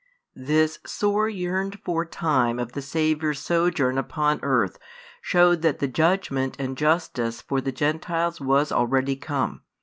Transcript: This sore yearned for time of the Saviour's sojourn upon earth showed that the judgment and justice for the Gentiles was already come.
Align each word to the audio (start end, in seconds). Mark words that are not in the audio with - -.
This 0.33 0.79
sore 0.83 1.29
yearned 1.29 1.77
for 1.85 2.05
time 2.05 2.57
of 2.57 2.71
the 2.71 2.81
Saviour's 2.81 3.37
sojourn 3.37 3.99
upon 3.99 4.39
earth 4.41 4.79
showed 5.21 5.61
that 5.61 5.77
the 5.77 5.87
judgment 5.87 6.55
and 6.57 6.75
justice 6.75 7.39
for 7.39 7.61
the 7.61 7.71
Gentiles 7.71 8.41
was 8.41 8.71
already 8.71 9.15
come. 9.15 9.61